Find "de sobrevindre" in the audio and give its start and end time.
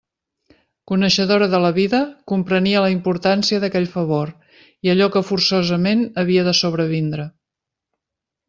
6.53-7.29